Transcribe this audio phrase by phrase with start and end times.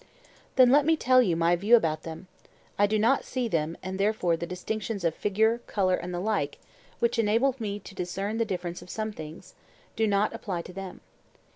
[0.55, 2.25] Then let me tell you my view about them.
[2.75, 6.57] I do not see them, and therefore the distinctions of figure, colour, and the like,
[6.97, 9.53] which enable me to discern the differences of some things,
[9.95, 11.01] do not apply to them.